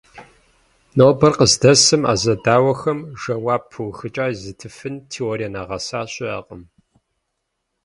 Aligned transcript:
Нобэр 0.97 1.33
къыздэсым 1.39 2.01
а 2.11 2.13
зэдауэхэм 2.21 2.99
жэуап 3.21 3.63
пыухыкӀа 3.71 4.25
езытыфын 4.33 4.95
теорие 5.11 5.49
нэгъэса 5.53 6.01
щыӀэкъым. 6.11 6.61